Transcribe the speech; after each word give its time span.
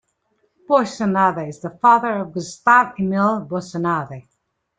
Boissonade 0.67 1.47
is 1.47 1.59
the 1.59 1.69
father 1.79 2.13
of 2.15 2.33
Gustave 2.33 2.93
Emile 2.99 3.41
Boissonade. 3.41 4.27